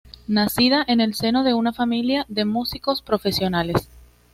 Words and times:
Nacida 0.27 0.83
en 0.87 0.99
el 0.99 1.13
seno 1.13 1.43
de 1.43 1.53
una 1.53 1.73
familia 1.73 2.25
de 2.27 2.43
músicos 2.45 3.03
profesionales. 3.03 3.87